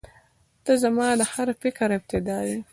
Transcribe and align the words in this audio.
•ته 0.65 0.71
زما 0.83 1.07
د 1.19 1.21
هر 1.33 1.47
فکر 1.61 1.87
ابتدا 1.97 2.39
یې. 2.49 2.57